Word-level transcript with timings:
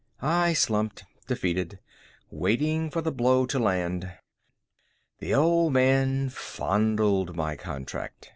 I 0.23 0.53
slumped, 0.53 1.03
defeated, 1.27 1.77
waiting 2.31 2.89
for 2.89 3.01
the 3.01 3.11
blow 3.11 3.45
to 3.45 3.59
land. 3.59 4.11
The 5.19 5.35
Old 5.35 5.73
Man 5.73 6.29
fondled 6.29 7.35
my 7.35 7.55
contract. 7.55 8.29